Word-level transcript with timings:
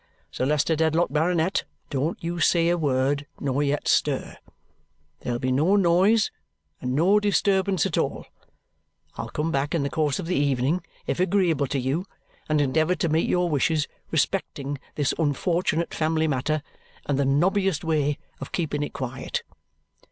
Sir 0.31 0.47
Leicester 0.47 0.75
Dedlock, 0.75 1.11
Baronet, 1.13 1.63
don't 1.91 2.17
you 2.23 2.39
say 2.39 2.69
a 2.69 2.75
word 2.75 3.27
nor 3.39 3.61
yet 3.61 3.87
stir. 3.87 4.35
There'll 5.19 5.37
be 5.37 5.51
no 5.51 5.75
noise 5.75 6.31
and 6.81 6.95
no 6.95 7.19
disturbance 7.19 7.85
at 7.85 7.99
all. 7.99 8.25
I'll 9.15 9.29
come 9.29 9.51
back 9.51 9.75
in 9.75 9.83
the 9.83 9.91
course 9.91 10.17
of 10.17 10.25
the 10.25 10.35
evening, 10.35 10.83
if 11.05 11.19
agreeable 11.19 11.67
to 11.67 11.79
you, 11.79 12.07
and 12.49 12.59
endeavour 12.59 12.95
to 12.95 13.09
meet 13.09 13.29
your 13.29 13.47
wishes 13.47 13.87
respecting 14.09 14.79
this 14.95 15.13
unfortunate 15.19 15.93
family 15.93 16.27
matter 16.27 16.63
and 17.05 17.19
the 17.19 17.23
nobbiest 17.25 17.83
way 17.83 18.17
of 18.39 18.51
keeping 18.51 18.81
it 18.81 18.93
quiet. 18.93 19.43